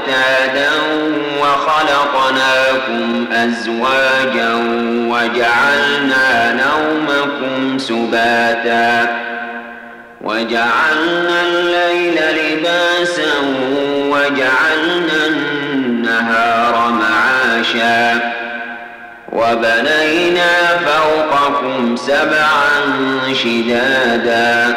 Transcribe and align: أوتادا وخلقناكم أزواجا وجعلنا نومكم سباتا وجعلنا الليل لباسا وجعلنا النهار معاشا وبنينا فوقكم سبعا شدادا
أوتادا 0.00 0.70
وخلقناكم 1.40 3.26
أزواجا 3.32 4.54
وجعلنا 5.08 6.52
نومكم 6.52 7.78
سباتا 7.78 9.16
وجعلنا 10.20 11.42
الليل 11.42 12.14
لباسا 12.14 13.32
وجعلنا 14.08 15.26
النهار 15.26 16.92
معاشا 16.92 18.20
وبنينا 19.32 20.78
فوقكم 20.86 21.96
سبعا 21.96 22.80
شدادا 23.32 24.76